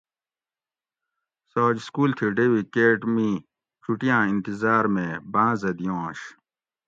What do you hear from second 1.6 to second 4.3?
آج سکول تھی ڈیوی کیٹ می چھٹیاں